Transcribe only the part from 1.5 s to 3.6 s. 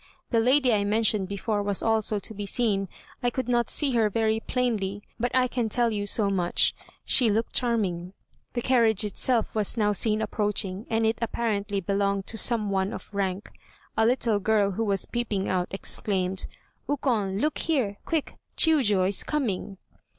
was also to be seen; I could